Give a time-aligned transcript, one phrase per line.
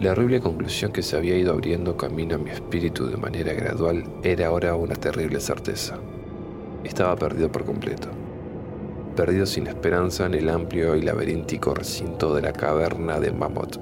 [0.00, 4.02] La horrible conclusión que se había ido abriendo camino a mi espíritu de manera gradual
[4.22, 5.98] era ahora una terrible certeza.
[6.82, 8.08] Estaba perdido por completo.
[9.14, 13.76] Perdido sin esperanza en el amplio y laberíntico recinto de la caverna de Mammoth.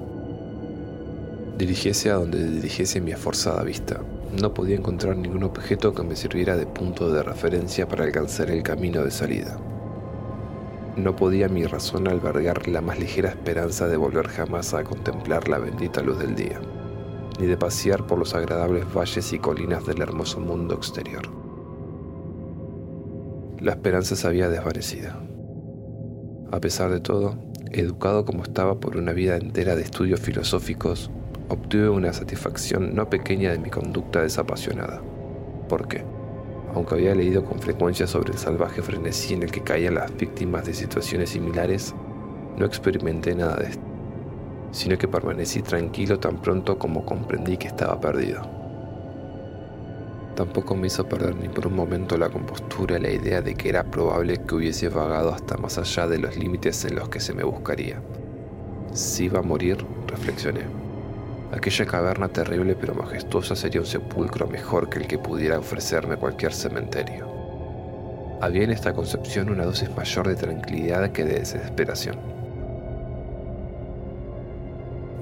[1.57, 4.01] Dirigiese a donde dirigiese mi esforzada vista.
[4.41, 8.61] No podía encontrar ningún objeto que me sirviera de punto de referencia para alcanzar el
[8.61, 9.57] camino de salida.
[10.99, 15.57] No podía mi razón albergar la más ligera esperanza de volver jamás a contemplar la
[15.57, 16.59] bendita luz del día,
[17.39, 21.21] ni de pasear por los agradables valles y colinas del hermoso mundo exterior.
[23.61, 25.11] La esperanza se había desvanecido.
[26.51, 27.37] A pesar de todo,
[27.71, 31.09] educado como estaba por una vida entera de estudios filosóficos,
[31.47, 35.01] obtuve una satisfacción no pequeña de mi conducta desapasionada.
[35.69, 36.03] ¿Por qué?
[36.75, 40.65] Aunque había leído con frecuencia sobre el salvaje frenesí en el que caían las víctimas
[40.65, 41.95] de situaciones similares,
[42.57, 43.83] no experimenté nada de esto,
[44.71, 48.41] sino que permanecí tranquilo tan pronto como comprendí que estaba perdido.
[50.35, 53.83] Tampoco me hizo perder ni por un momento la compostura la idea de que era
[53.83, 57.43] probable que hubiese vagado hasta más allá de los límites en los que se me
[57.43, 58.01] buscaría.
[58.93, 60.88] Si iba a morir, reflexioné.
[61.51, 66.53] Aquella caverna terrible pero majestuosa sería un sepulcro mejor que el que pudiera ofrecerme cualquier
[66.53, 67.27] cementerio.
[68.39, 72.17] Había en esta concepción una dosis mayor de tranquilidad que de desesperación.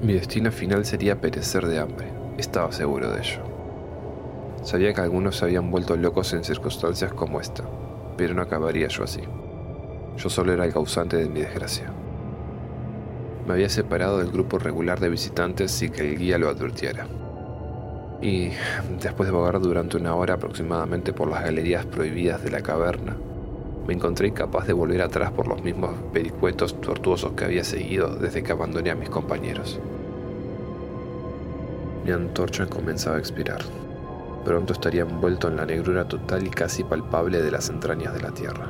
[0.01, 2.07] Mi destino final sería perecer de hambre,
[2.37, 3.41] estaba seguro de ello.
[4.63, 7.63] Sabía que algunos se habían vuelto locos en circunstancias como esta,
[8.17, 9.21] pero no acabaría yo así.
[10.17, 11.91] Yo solo era el causante de mi desgracia.
[13.47, 17.07] Me había separado del grupo regular de visitantes sin que el guía lo advirtiera.
[18.21, 18.49] Y
[19.01, 23.15] después de vagar durante una hora aproximadamente por las galerías prohibidas de la caverna,
[23.87, 28.43] me encontré incapaz de volver atrás por los mismos vericuetos tortuosos que había seguido desde
[28.43, 29.79] que abandoné a mis compañeros.
[32.03, 33.61] Mi antorcha comenzaba a expirar.
[34.43, 38.31] Pronto estaría envuelto en la negrura total y casi palpable de las entrañas de la
[38.31, 38.69] tierra.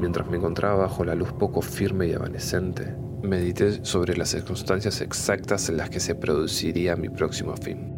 [0.00, 5.68] Mientras me encontraba bajo la luz poco firme y evanescente, medité sobre las circunstancias exactas
[5.68, 7.92] en las que se produciría mi próximo fin.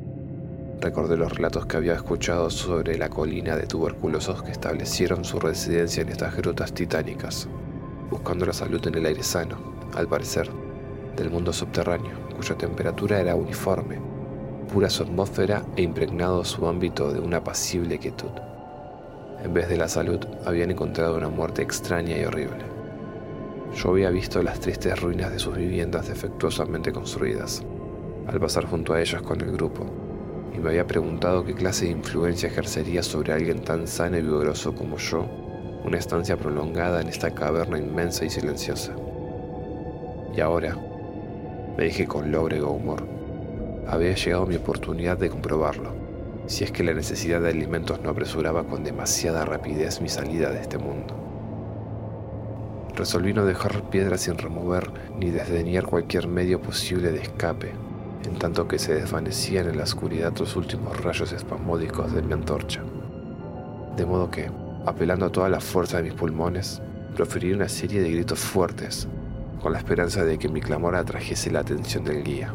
[0.80, 6.02] Recordé los relatos que había escuchado sobre la colina de tuberculosos que establecieron su residencia
[6.02, 7.48] en estas grutas titánicas,
[8.10, 9.58] buscando la salud en el aire sano,
[9.94, 10.48] al parecer,
[11.16, 13.98] del mundo subterráneo, cuya temperatura era uniforme,
[14.72, 18.30] pura su atmósfera e impregnado su ámbito de una apacible quietud.
[19.44, 22.69] En vez de la salud, habían encontrado una muerte extraña y horrible.
[23.74, 27.62] Yo había visto las tristes ruinas de sus viviendas defectuosamente construidas,
[28.26, 29.86] al pasar junto a ellas con el grupo,
[30.54, 34.74] y me había preguntado qué clase de influencia ejercería sobre alguien tan sano y vigoroso
[34.74, 35.24] como yo
[35.84, 38.94] una estancia prolongada en esta caverna inmensa y silenciosa.
[40.36, 40.76] Y ahora,
[41.78, 43.06] me dije con lóbrego humor,
[43.86, 45.98] había llegado mi oportunidad de comprobarlo.
[46.46, 50.60] si es que la necesidad de alimentos no apresuraba con demasiada rapidez mi salida de
[50.60, 51.29] este mundo.
[53.00, 57.72] Resolví no dejar piedra sin remover ni desdeñar cualquier medio posible de escape,
[58.26, 62.82] en tanto que se desvanecían en la oscuridad los últimos rayos espasmódicos de mi antorcha.
[63.96, 64.50] De modo que,
[64.84, 66.82] apelando a toda la fuerza de mis pulmones,
[67.16, 69.08] proferí una serie de gritos fuertes,
[69.62, 72.52] con la esperanza de que mi clamor atrajese la atención del guía.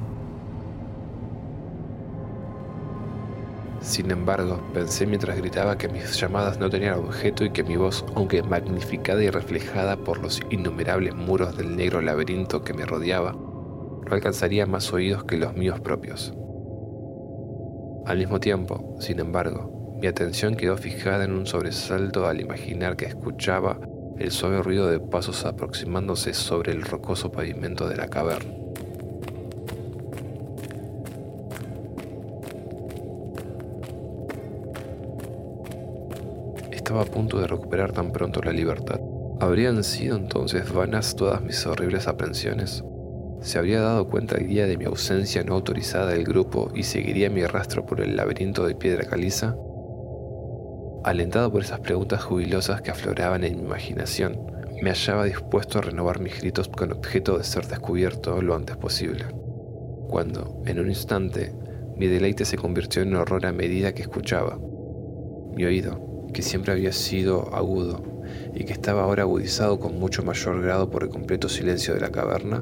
[3.86, 8.04] Sin embargo, pensé mientras gritaba que mis llamadas no tenían objeto y que mi voz,
[8.16, 14.08] aunque magnificada y reflejada por los innumerables muros del negro laberinto que me rodeaba, no
[14.10, 16.34] alcanzaría más oídos que los míos propios.
[18.08, 23.06] Al mismo tiempo, sin embargo, mi atención quedó fijada en un sobresalto al imaginar que
[23.06, 23.80] escuchaba
[24.18, 28.65] el suave ruido de pasos aproximándose sobre el rocoso pavimento de la caverna.
[36.96, 39.02] Estaba a punto de recuperar tan pronto la libertad.
[39.42, 42.86] ¿Habrían sido entonces vanas todas mis horribles aprensiones?
[43.42, 47.30] ¿Se habría dado cuenta el guía de mi ausencia no autorizada del grupo y seguiría
[47.30, 49.58] mi rastro por el laberinto de piedra caliza?
[51.04, 54.40] Alentado por esas preguntas jubilosas que afloraban en mi imaginación,
[54.82, 59.26] me hallaba dispuesto a renovar mis gritos con objeto de ser descubierto lo antes posible.
[60.08, 61.52] Cuando, en un instante,
[61.98, 64.58] mi deleite se convirtió en horror a medida que escuchaba.
[65.58, 68.04] Mi oído, que siempre había sido agudo
[68.54, 72.12] y que estaba ahora agudizado con mucho mayor grado por el completo silencio de la
[72.12, 72.62] caverna,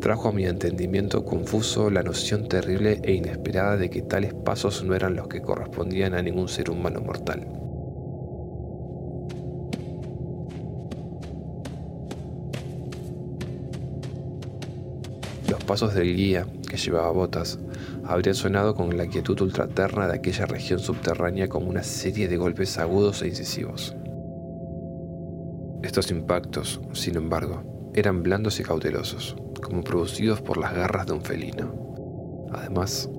[0.00, 4.94] trajo a mi entendimiento confuso la noción terrible e inesperada de que tales pasos no
[4.94, 7.65] eran los que correspondían a ningún ser humano mortal.
[15.66, 17.58] Pasos del guía, que llevaba botas,
[18.04, 22.78] habrían sonado con la quietud ultraterna de aquella región subterránea como una serie de golpes
[22.78, 23.94] agudos e incisivos.
[25.82, 31.22] Estos impactos, sin embargo, eran blandos y cautelosos, como producidos por las garras de un
[31.22, 32.46] felino.
[32.52, 33.10] Además,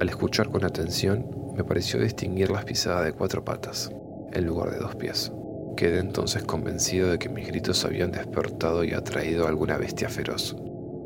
[0.00, 1.26] al escuchar con atención,
[1.56, 3.90] me pareció distinguir las pisadas de cuatro patas,
[4.32, 5.32] en lugar de dos pies.
[5.76, 10.56] Quedé entonces convencido de que mis gritos habían despertado y atraído a alguna bestia feroz,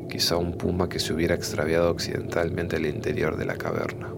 [0.07, 4.13] quizá un puma que se hubiera extraviado accidentalmente al interior de la caverna.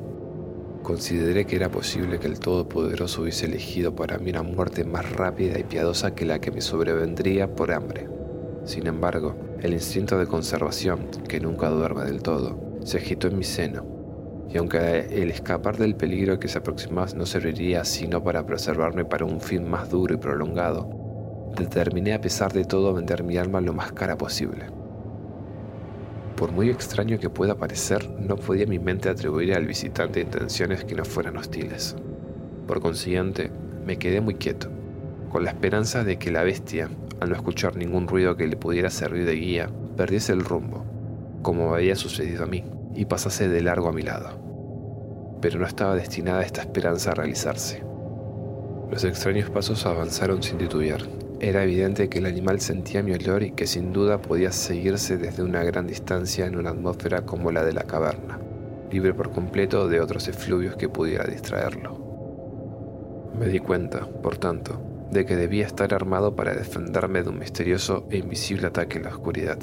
[0.83, 5.59] Consideré que era posible que el Todopoderoso hubiese elegido para mí una muerte más rápida
[5.59, 8.07] y piadosa que la que me sobrevendría por hambre.
[8.63, 13.43] Sin embargo, el instinto de conservación, que nunca duerme del todo, se agitó en mi
[13.43, 13.85] seno,
[14.49, 19.25] y aunque el escapar del peligro que se aproximaba no serviría sino para preservarme para
[19.25, 20.89] un fin más duro y prolongado,
[21.57, 24.76] determiné a pesar de todo vender mi alma lo más cara posible.
[26.37, 30.93] Por muy extraño que pueda parecer, no podía mi mente atribuir al visitante intenciones que
[30.93, 31.95] no fueran hostiles.
[32.67, 33.49] Por consiguiente,
[33.87, 34.69] me quedé muy quieto,
[35.31, 38.91] con la esperanza de que la bestia, al no escuchar ningún ruido que le pudiera
[38.91, 40.85] servir de guía, perdiese el rumbo,
[41.41, 42.63] como había sucedido a mí,
[42.93, 45.37] y pasase de largo a mi lado.
[45.41, 47.83] Pero no estaba destinada esta esperanza a realizarse.
[48.91, 51.01] Los extraños pasos avanzaron sin titubear.
[51.39, 55.43] Era evidente que el animal sentía mi olor y que sin duda podía seguirse desde
[55.43, 58.39] una gran distancia en una atmósfera como la de la caverna,
[58.91, 61.95] libre por completo de otros efluvios que pudiera distraerlo.
[63.39, 68.07] Me di cuenta, por tanto, de que debía estar armado para defenderme de un misterioso
[68.09, 69.59] e invisible ataque en la oscuridad,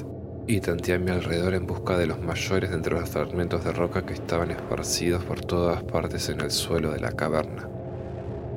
[0.46, 3.72] y tanteé a mi alrededor en busca de los mayores de entre los fragmentos de
[3.72, 7.68] roca que estaban esparcidos por todas partes en el suelo de la caverna.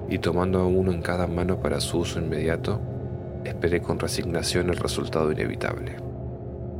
[0.08, 2.80] Y tomando uno en cada mano para su uso inmediato,
[3.44, 5.96] esperé con resignación el resultado inevitable.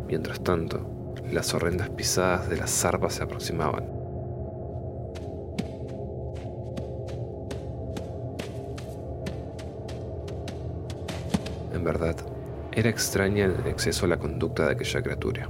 [0.08, 3.98] Mientras tanto, las horrendas pisadas de las zarpas se aproximaban
[11.78, 12.16] En verdad,
[12.72, 15.48] era extraña en exceso la conducta de aquella criatura.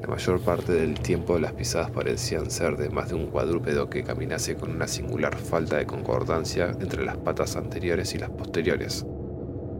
[0.00, 4.04] La mayor parte del tiempo las pisadas parecían ser de más de un cuadrúpedo que
[4.04, 9.04] caminase con una singular falta de concordancia entre las patas anteriores y las posteriores.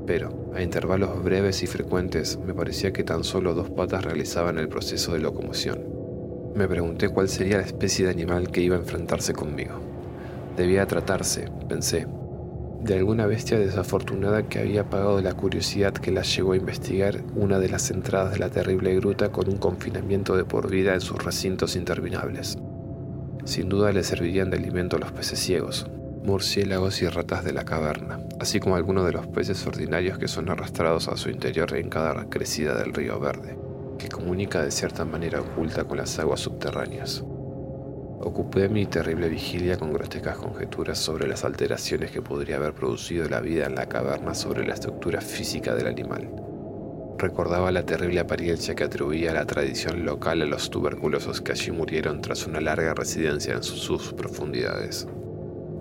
[0.07, 4.69] Pero, a intervalos breves y frecuentes, me parecía que tan solo dos patas realizaban el
[4.69, 5.79] proceso de locomoción.
[6.55, 9.75] Me pregunté cuál sería la especie de animal que iba a enfrentarse conmigo.
[10.57, 12.07] Debía tratarse, pensé,
[12.83, 17.59] de alguna bestia desafortunada que había pagado la curiosidad que la llevó a investigar una
[17.59, 21.23] de las entradas de la terrible gruta con un confinamiento de por vida en sus
[21.23, 22.59] recintos interminables.
[23.45, 25.91] Sin duda le servirían de alimento a los peces ciegos,
[26.23, 30.51] murciélagos y ratas de la caverna, así como algunos de los peces ordinarios que son
[30.51, 33.59] arrastrados a su interior en cada crecida del río verde,
[33.99, 37.25] que comunica de cierta manera oculta con las aguas subterráneas.
[38.23, 43.41] Ocupé mi terrible vigilia con grotescas conjeturas sobre las alteraciones que podría haber producido la
[43.41, 46.31] vida en la caverna sobre la estructura física del animal.
[47.17, 52.21] Recordaba la terrible apariencia que atribuía la tradición local a los tuberculosos que allí murieron
[52.21, 55.07] tras una larga residencia en sus profundidades.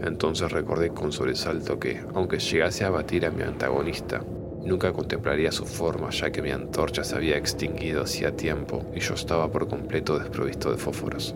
[0.01, 4.22] Entonces recordé con sobresalto que, aunque llegase a abatir a mi antagonista,
[4.63, 9.13] nunca contemplaría su forma ya que mi antorcha se había extinguido hacía tiempo y yo
[9.13, 11.36] estaba por completo desprovisto de fósforos.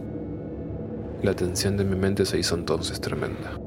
[1.22, 3.58] La tensión de mi mente se hizo entonces tremenda.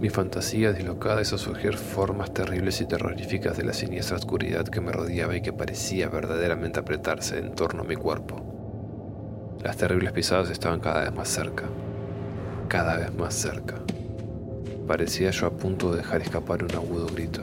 [0.00, 4.90] Mi fantasía dislocada hizo surgir formas terribles y terroríficas de la siniestra oscuridad que me
[4.92, 8.42] rodeaba y que parecía verdaderamente apretarse en torno a mi cuerpo.
[9.62, 11.64] Las terribles pisadas estaban cada vez más cerca,
[12.68, 13.83] cada vez más cerca.
[14.86, 17.42] Parecía yo a punto de dejar escapar un agudo grito,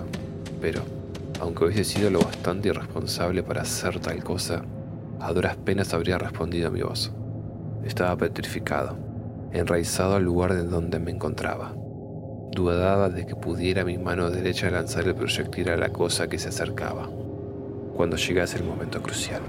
[0.62, 0.82] pero,
[1.40, 4.62] aunque hubiese sido lo bastante irresponsable para hacer tal cosa,
[5.20, 7.12] a duras penas habría respondido a mi voz.
[7.84, 8.96] Estaba petrificado,
[9.52, 11.74] enraizado al lugar de donde me encontraba.
[12.52, 16.50] Dudaba de que pudiera mi mano derecha lanzar el proyectil a la cosa que se
[16.50, 17.10] acercaba,
[17.96, 19.42] cuando llegase el momento crucial.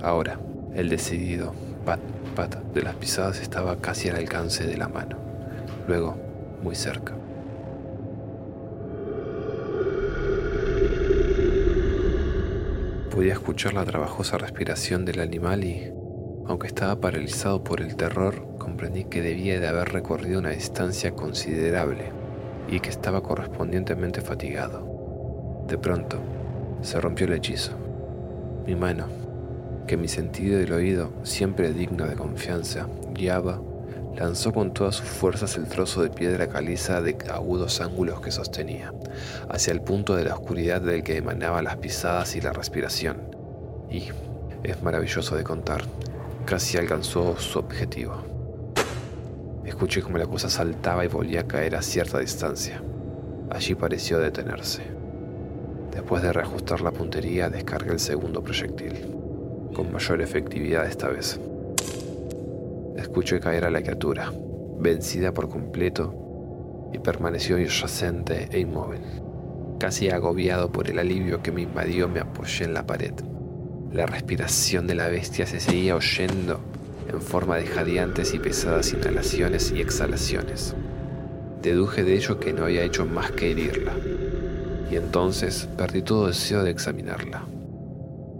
[0.00, 0.38] Ahora,
[0.74, 1.54] el decidido
[1.84, 2.00] pat,
[2.36, 5.16] pat de las pisadas estaba casi al alcance de la mano.
[5.88, 6.31] Luego,
[6.62, 7.14] muy cerca.
[13.10, 15.92] Podía escuchar la trabajosa respiración del animal y,
[16.46, 22.06] aunque estaba paralizado por el terror, comprendí que debía de haber recorrido una distancia considerable
[22.68, 25.64] y que estaba correspondientemente fatigado.
[25.68, 26.18] De pronto,
[26.80, 27.72] se rompió el hechizo.
[28.66, 29.06] Mi mano,
[29.86, 33.60] que mi sentido del oído, siempre digno de confianza, guiaba,
[34.16, 38.92] lanzó con todas sus fuerzas el trozo de piedra caliza de agudos ángulos que sostenía,
[39.48, 43.18] hacia el punto de la oscuridad del que emanaban las pisadas y la respiración.
[43.90, 44.10] Y,
[44.62, 45.82] es maravilloso de contar,
[46.44, 48.22] casi alcanzó su objetivo.
[49.64, 52.82] Escuché como la cosa saltaba y volvía a caer a cierta distancia.
[53.50, 54.82] Allí pareció detenerse.
[55.92, 59.14] Después de reajustar la puntería, descargué el segundo proyectil,
[59.74, 61.38] con mayor efectividad esta vez.
[63.12, 64.32] Escuché caer a la criatura,
[64.78, 69.02] vencida por completo, y permaneció yacente e inmóvil.
[69.78, 73.12] Casi agobiado por el alivio que me invadió, me apoyé en la pared.
[73.92, 76.58] La respiración de la bestia se seguía oyendo
[77.06, 80.74] en forma de jadeantes y pesadas inhalaciones y exhalaciones.
[81.60, 83.92] Deduje de ello que no había hecho más que herirla,
[84.90, 87.44] y entonces perdí todo deseo de examinarla.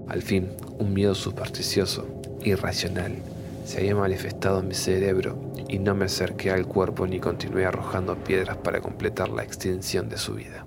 [0.09, 0.49] Al fin,
[0.79, 2.07] un miedo supersticioso,
[2.43, 3.17] irracional,
[3.65, 5.37] se había manifestado en mi cerebro
[5.69, 10.19] y no me acerqué al cuerpo ni continué arrojando piedras para completar la extinción de
[10.19, 10.67] su vida.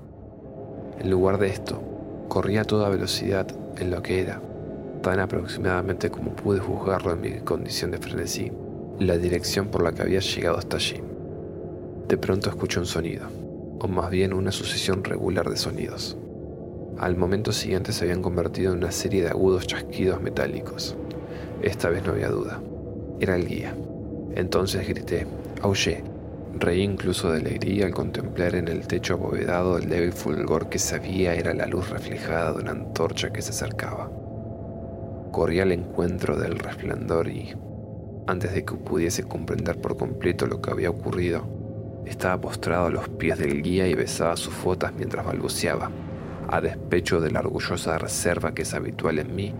[1.00, 1.82] En lugar de esto,
[2.30, 3.48] corría a toda velocidad
[3.78, 4.42] en lo que era,
[5.02, 8.52] tan aproximadamente como pude juzgarlo en mi condición de frenesí,
[9.00, 11.02] la dirección por la que había llegado hasta allí.
[12.08, 13.28] De pronto escuché un sonido,
[13.80, 16.18] o más bien una sucesión regular de sonidos.
[16.98, 20.96] Al momento siguiente se habían convertido en una serie de agudos chasquidos metálicos.
[21.62, 22.62] Esta vez no había duda.
[23.20, 23.76] Era el guía.
[24.36, 25.26] Entonces grité,
[25.62, 26.04] aullé.
[26.58, 31.36] Reí incluso de alegría al contemplar en el techo abovedado el débil fulgor que sabía
[31.36, 34.10] era la luz reflejada de una antorcha que se acercaba
[35.36, 37.54] corrí al encuentro del resplandor y,
[38.26, 41.46] antes de que pudiese comprender por completo lo que había ocurrido,
[42.06, 45.92] estaba postrado a los pies del guía y besaba sus botas mientras balbuceaba,
[46.48, 49.54] a despecho de la orgullosa reserva que es habitual en mí,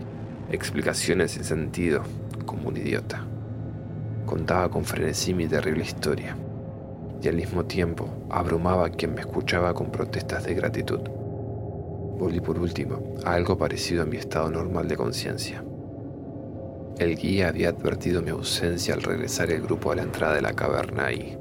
[0.50, 2.04] explicaciones sin sentido,
[2.46, 3.26] como un idiota.
[4.26, 6.36] Contaba con frenesí mi terrible historia,
[7.22, 11.00] y al mismo tiempo abrumaba a quien me escuchaba con protestas de gratitud.
[12.18, 15.62] Volví por último a algo parecido a mi estado normal de conciencia.
[16.98, 20.54] El guía había advertido mi ausencia al regresar el grupo a la entrada de la
[20.54, 21.38] caverna y,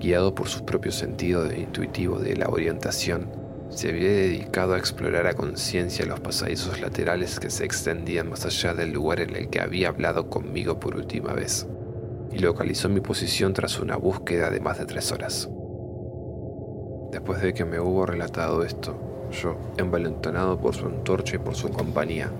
[0.00, 3.28] guiado por su propio sentido intuitivo de la orientación,
[3.68, 8.74] se había dedicado a explorar a conciencia los pasadizos laterales que se extendían más allá
[8.74, 11.66] del lugar en el que había hablado conmigo por última vez,
[12.32, 15.48] y localizó mi posición tras una búsqueda de más de tres horas.
[17.12, 21.70] Después de que me hubo relatado esto, yo, envalentonado por su antorcha y por su
[21.70, 22.30] compañía,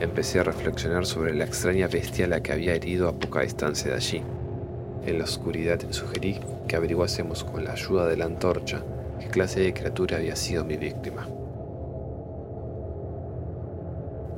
[0.00, 3.90] empecé a reflexionar sobre la extraña bestia a la que había herido a poca distancia
[3.90, 4.22] de allí.
[5.04, 8.82] En la oscuridad sugerí que averiguásemos con la ayuda de la antorcha
[9.20, 11.28] qué clase de criatura había sido mi víctima.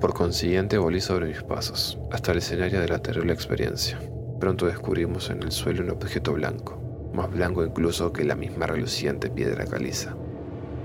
[0.01, 3.99] Por consiguiente volví sobre mis pasos, hasta el escenario de la terrible experiencia.
[4.45, 6.79] Pronto descubrimos en el suelo un objeto blanco,
[7.15, 10.15] más blanco incluso que la misma reluciente piedra caliza.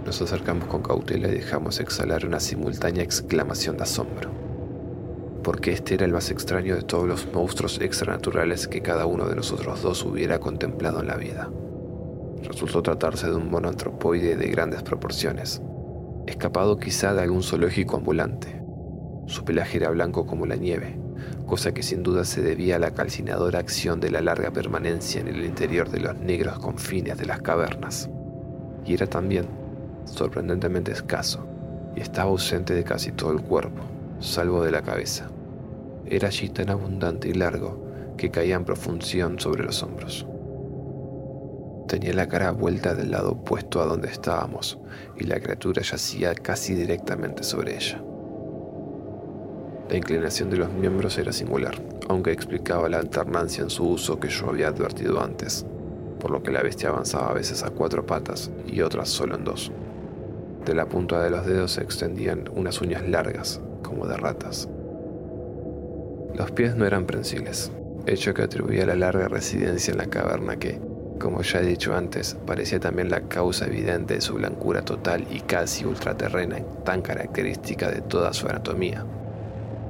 [0.05, 4.29] Nos acercamos con cautela y dejamos exhalar una simultánea exclamación de asombro.
[5.43, 9.35] porque este era el más extraño de todos los monstruos extranaturales que cada uno de
[9.35, 11.51] nosotros dos hubiera contemplado en la vida.
[12.41, 15.61] Resultó tratarse de un mono antropoide de grandes proporciones,
[16.27, 18.61] escapado quizá de algún zoológico ambulante.
[19.25, 20.97] Su pelaje era blanco como la nieve,
[21.45, 25.27] cosa que sin duda se debía a la calcinadora acción de la larga permanencia en
[25.27, 28.09] el interior de los negros confines de las cavernas.
[28.85, 29.47] Y era también
[30.05, 31.45] sorprendentemente escaso,
[31.95, 33.83] y estaba ausente de casi todo el cuerpo,
[34.19, 35.29] salvo de la cabeza.
[36.05, 40.25] Era allí tan abundante y largo que caía en profunción sobre los hombros.
[41.87, 44.77] Tenía la cara vuelta del lado opuesto a donde estábamos
[45.17, 48.03] y la criatura yacía casi directamente sobre ella.
[49.89, 54.29] La inclinación de los miembros era singular, aunque explicaba la alternancia en su uso que
[54.29, 55.65] yo había advertido antes,
[56.19, 59.43] por lo que la bestia avanzaba a veces a cuatro patas y otras solo en
[59.43, 59.71] dos.
[60.63, 64.69] De la punta de los dedos se extendían unas uñas largas, como de ratas.
[66.35, 67.71] Los pies no eran prensiles,
[68.05, 70.79] hecho que atribuía la larga residencia en la caverna que,
[71.19, 75.39] como ya he dicho antes, parecía también la causa evidente de su blancura total y
[75.39, 79.03] casi ultraterrena tan característica de toda su anatomía.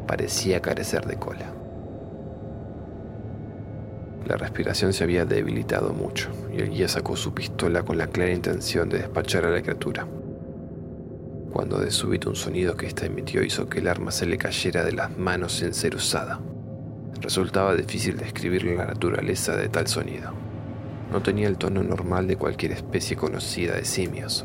[0.10, 1.54] Parecía carecer de cola.
[4.26, 8.34] La respiración se había debilitado mucho y el guía sacó su pistola con la clara
[8.34, 10.08] intención de despachar a la criatura.
[11.54, 14.84] Cuando de súbito un sonido que ésta emitió hizo que el arma se le cayera
[14.84, 16.40] de las manos sin ser usada.
[17.22, 20.32] Resultaba difícil describir la naturaleza de tal sonido.
[21.12, 24.44] No tenía el tono normal de cualquier especie conocida de simios,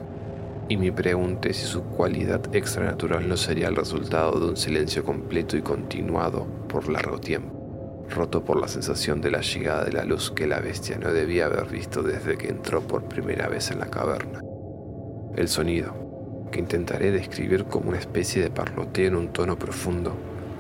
[0.69, 5.57] y me pregunté si su cualidad extranatural no sería el resultado de un silencio completo
[5.57, 10.31] y continuado por largo tiempo, roto por la sensación de la llegada de la luz
[10.31, 13.91] que la bestia no debía haber visto desde que entró por primera vez en la
[13.91, 14.41] caverna.
[15.37, 20.15] El sonido, que intentaré describir como una especie de parloteo en un tono profundo,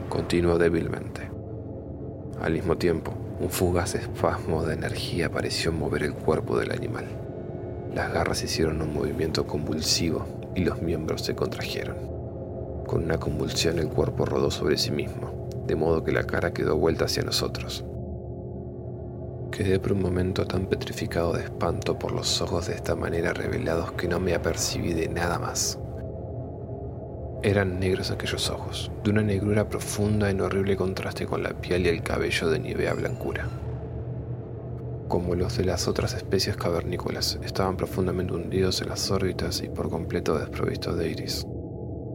[0.08, 1.30] continuó débilmente.
[2.42, 7.23] Al mismo tiempo, un fugaz espasmo de energía pareció mover el cuerpo del animal.
[7.94, 10.26] Las garras hicieron un movimiento convulsivo
[10.56, 11.96] y los miembros se contrajeron.
[12.88, 16.76] Con una convulsión el cuerpo rodó sobre sí mismo, de modo que la cara quedó
[16.76, 17.84] vuelta hacia nosotros.
[19.52, 23.92] Quedé por un momento tan petrificado de espanto por los ojos de esta manera revelados
[23.92, 25.78] que no me apercibí de nada más.
[27.44, 31.90] Eran negros aquellos ojos, de una negrura profunda en horrible contraste con la piel y
[31.90, 33.48] el cabello de nivea blancura.
[35.14, 39.88] Como los de las otras especies cavernícolas, estaban profundamente hundidos en las órbitas y por
[39.88, 41.46] completo desprovistos de iris.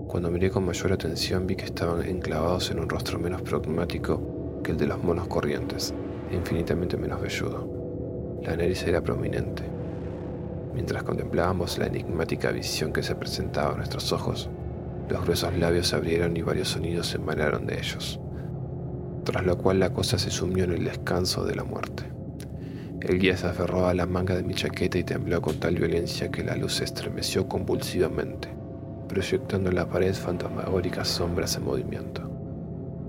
[0.09, 4.71] Cuando miré con mayor atención vi que estaban enclavados en un rostro menos pragmático que
[4.71, 5.93] el de los monos corrientes,
[6.29, 8.41] infinitamente menos velludo.
[8.43, 9.63] La nariz era prominente.
[10.73, 14.49] Mientras contemplábamos la enigmática visión que se presentaba a nuestros ojos,
[15.07, 18.19] los gruesos labios se abrieron y varios sonidos emanaron de ellos,
[19.23, 22.08] tras lo cual la cosa se sumió en el descanso de la muerte.
[23.01, 26.29] El guía se aferró a la manga de mi chaqueta y tembló con tal violencia
[26.29, 28.49] que la luz se estremeció convulsivamente,
[29.07, 32.29] proyectando en la pared fantasmagóricas sombras en movimiento.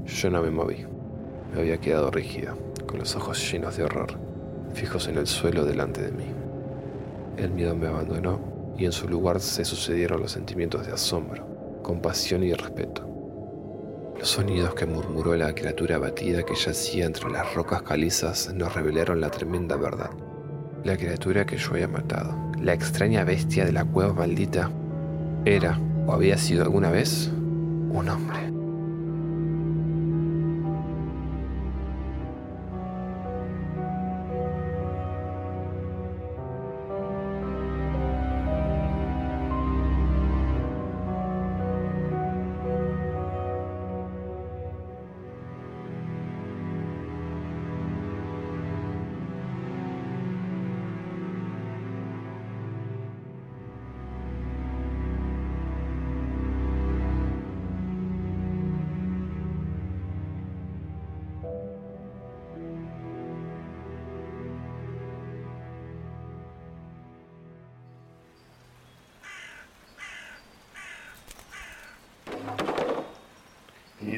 [0.06, 0.86] Yo no me moví.
[1.52, 4.18] Me había quedado rígido, con los ojos llenos de horror,
[4.74, 6.26] fijos en el suelo delante de mí.
[7.36, 12.44] El miedo me abandonó y en su lugar se sucedieron los sentimientos de asombro, compasión
[12.44, 13.08] y respeto.
[14.20, 19.18] Los sonidos que murmuró la criatura abatida que yacía entre las rocas calizas nos revelaron
[19.18, 20.10] la tremenda verdad.
[20.84, 24.70] La criatura que yo había matado, la extraña bestia de la cueva maldita,
[25.46, 28.59] era, o había sido alguna vez, un hombre.